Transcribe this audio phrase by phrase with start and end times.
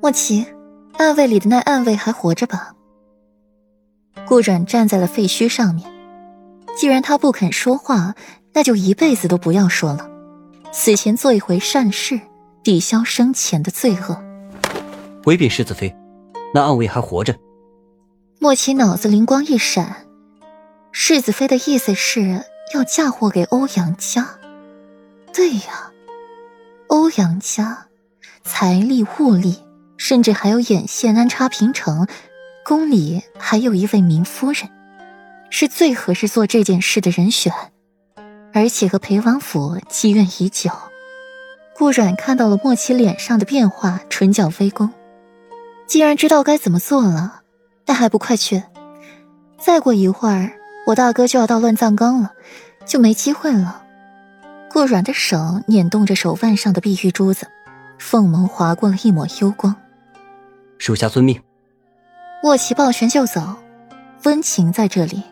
[0.00, 0.46] 莫奇，
[0.98, 2.74] 暗卫里的那暗卫还活着吧？
[4.28, 5.90] 顾阮站在了废墟上面。
[6.76, 8.14] 既然他不肯说话，
[8.52, 10.10] 那就一辈子都不要说了。
[10.72, 12.20] 死前做一回善事，
[12.62, 14.22] 抵消生前的罪恶。
[15.24, 15.96] 回禀世子妃，
[16.52, 17.34] 那暗卫还活着。
[18.38, 20.04] 莫奇脑子灵光一闪，
[20.92, 22.44] 世子妃的意思是
[22.74, 24.38] 要嫁祸给欧阳家。
[25.32, 25.92] 对呀，
[26.88, 27.86] 欧阳家
[28.44, 29.56] 财力物力，
[29.96, 32.06] 甚至还有眼线安插平城，
[32.64, 34.68] 宫里还有一位明夫人。
[35.50, 37.52] 是最合适做这件事的人选，
[38.52, 40.70] 而且和裴王府积怨已久。
[41.76, 44.90] 顾阮看到了莫奇脸上的变化，唇角微勾。
[45.86, 47.42] 既然知道该怎么做了，
[47.86, 48.62] 那还不快去？
[49.58, 50.52] 再过一会儿，
[50.88, 52.32] 我大哥就要到乱葬岗了，
[52.84, 53.82] 就没机会了。
[54.70, 57.46] 顾阮的手捻动着手腕上的碧玉珠子，
[58.04, 59.74] 凤眸划过了一抹幽光。
[60.76, 61.42] 属下遵命。
[62.42, 63.56] 莫奇抱拳就走，
[64.24, 65.22] 温情在这里。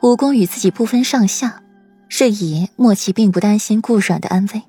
[0.00, 1.62] 武功与自己不分上下，
[2.08, 4.62] 是以莫奇并不担心顾阮的安危。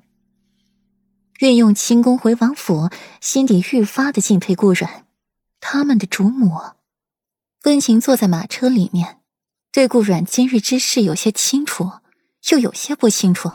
[1.40, 2.90] 运用轻功回王府，
[3.22, 5.06] 心底愈发的敬佩顾阮，
[5.58, 6.52] 他们的主母。
[7.64, 9.20] 温情坐在马车里面，
[9.72, 11.90] 对顾阮今日之事有些清楚，
[12.50, 13.50] 又有些不清楚。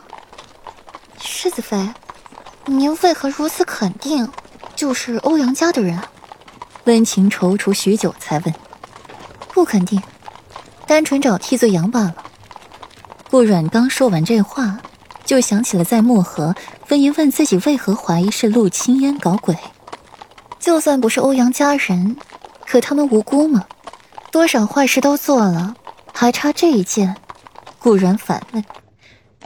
[1.22, 1.78] 世子妃，
[2.70, 4.30] 您为何如此肯定
[4.76, 6.00] 就是欧阳家的人？
[6.84, 8.54] 温情踌躇许久，才问
[9.52, 10.02] ：“不肯定。”
[10.86, 12.16] 单纯找替罪羊罢了。
[13.30, 14.80] 顾阮刚说完这话，
[15.26, 16.56] 就想起了在漠河，
[16.90, 19.58] 温言问自己为何怀疑是陆青烟搞鬼。
[20.60, 22.16] 就算不是欧阳家人，
[22.66, 23.66] 可他们无辜吗？
[24.32, 25.76] 多少坏事都做了，
[26.14, 27.16] 还差这一件？
[27.80, 28.64] 顾阮反问：“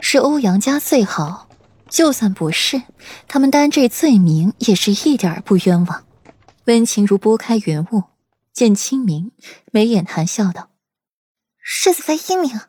[0.00, 1.46] 是欧阳家最好，
[1.94, 2.82] 就算不是，
[3.28, 6.04] 他们担这罪名也是一点不冤枉。”
[6.66, 8.02] 温情如拨开云雾，
[8.52, 9.30] 见清明，
[9.70, 10.70] 眉眼含笑道。
[11.62, 12.60] 世子妃英明。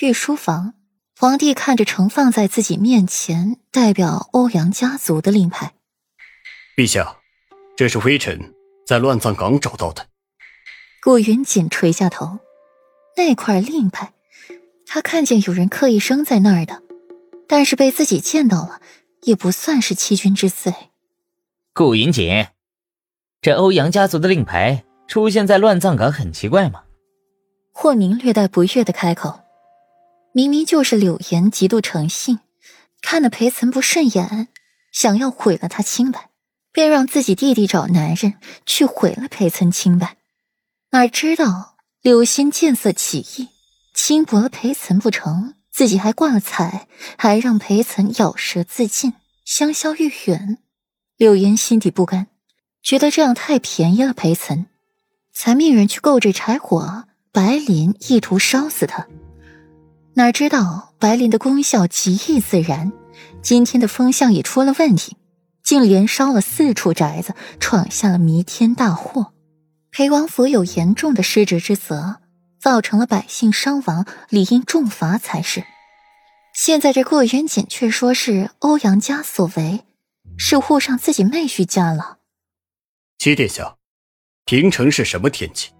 [0.00, 0.72] 御书房，
[1.18, 5.74] 皇帝看着盛放在自己面前代表欧阳家族的令牌。
[6.78, 7.18] 陛下，
[7.76, 8.54] 这是微臣
[8.86, 10.06] 在乱葬岗找到的。
[11.02, 12.38] 顾云锦垂下头，
[13.18, 14.14] 那块令牌，
[14.86, 16.82] 他看见有人刻意扔在那儿的，
[17.50, 18.80] 但是被自己见到了，
[19.22, 20.72] 也不算是欺君之罪。
[21.74, 22.46] 顾云锦，
[23.42, 26.84] 这欧阳家族的令牌出现在乱葬岗，很奇怪吗？
[27.72, 29.40] 霍明略带不悦的开口
[30.32, 32.38] ：“明明就是柳岩极度诚信，
[33.02, 34.46] 看得裴岑不顺眼，
[34.92, 36.30] 想要毁了他清白，
[36.70, 38.34] 便让自己弟弟找男人
[38.64, 40.18] 去毁了裴岑清白。
[40.92, 43.48] 哪知道柳心见色起意，
[43.92, 49.14] 轻薄了裴岑不成，自己还挂了彩，还让裴岑咬舌自尽，
[49.44, 50.58] 香消玉殒。
[51.16, 52.26] 柳岩心底不甘，
[52.82, 54.66] 觉得这样太便宜了裴岑，
[55.32, 59.06] 才命人去购置柴火。”白磷意图烧死他，
[60.14, 62.90] 哪知道白磷的功效极易自燃，
[63.40, 65.16] 今天的风向也出了问题，
[65.62, 69.32] 竟连烧了四处宅子，闯下了弥天大祸。
[69.92, 72.16] 裴王府有严重的失职之责，
[72.60, 75.64] 造成了百姓伤亡，理应重罚才是。
[76.52, 79.80] 现在这顾元锦却说是欧阳家所为，
[80.36, 82.18] 是护上自己妹婿家了。
[83.18, 83.76] 七殿下，
[84.44, 85.70] 平城是什么天气？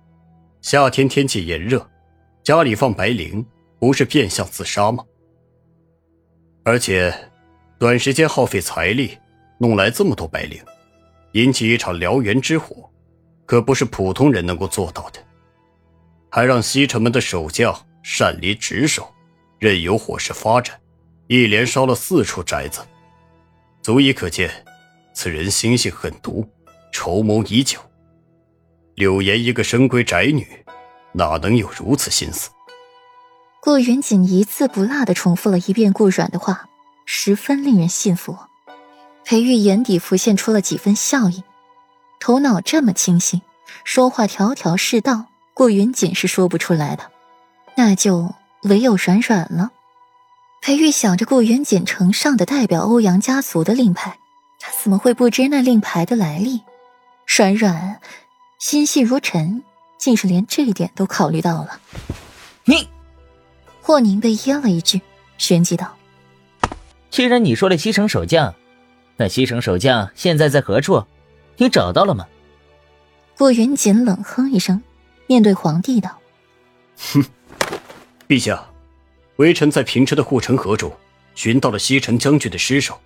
[0.62, 1.86] 夏天天气炎热，
[2.42, 3.44] 家里放白绫
[3.78, 5.04] 不是变相自杀吗？
[6.64, 7.30] 而且，
[7.78, 9.18] 短时间耗费财力
[9.58, 10.60] 弄来这么多白绫，
[11.32, 12.88] 引起一场燎原之火，
[13.44, 15.20] 可不是普通人能够做到的。
[16.30, 19.12] 还让西城门的守将擅离职守，
[19.58, 20.78] 任由火势发展，
[21.26, 22.80] 一连烧了四处宅子，
[23.82, 24.64] 足以可见，
[25.12, 26.48] 此人心性狠毒，
[26.92, 27.80] 筹谋已久。
[28.94, 30.46] 柳岩一个深闺宅女，
[31.12, 32.50] 哪能有如此心思？
[33.60, 36.68] 顾云锦一字不落的重复了一遍顾阮的话，
[37.06, 38.38] 十分令人信服。
[39.24, 41.42] 裴玉眼底浮现出了几分笑意，
[42.20, 43.42] 头脑这么清醒，
[43.84, 47.10] 说话条条是道，顾云锦是说不出来的，
[47.76, 49.70] 那就唯有软软了。
[50.62, 54.18] 裴玉想着顾云锦呈上的代表欧阳家族的令牌，
[54.58, 56.60] 他怎么会不知那令牌的来历？
[57.26, 58.00] 软软。
[58.58, 59.62] 心细如尘，
[59.96, 61.80] 竟是连这一点都考虑到了。
[62.64, 62.86] 你，
[63.80, 65.00] 霍宁被噎了一句，
[65.38, 65.96] 旋即道
[67.10, 68.54] ：“既然你说了西城守将，
[69.16, 71.02] 那西城守将现在在何处？
[71.56, 72.26] 你找到了吗？”
[73.38, 74.82] 顾云锦冷哼一声，
[75.30, 76.18] 面对皇帝道
[76.98, 77.24] ：“哼，
[78.26, 78.66] 陛下，
[79.36, 80.92] 微臣在平城的护城河中
[81.36, 83.00] 寻到了西城将军的尸首。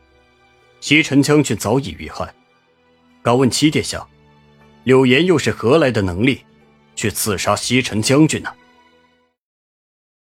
[0.80, 2.34] 西城将军早已遇害，
[3.22, 4.06] 敢问七殿下，
[4.84, 6.46] 柳岩又是何来的能力，
[6.96, 8.50] 去刺杀西城将军呢？